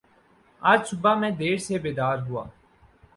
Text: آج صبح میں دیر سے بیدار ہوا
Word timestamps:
آج 0.61 0.79
صبح 0.89 1.13
میں 1.15 1.29
دیر 1.31 1.57
سے 1.65 1.77
بیدار 1.79 2.17
ہوا 2.27 2.43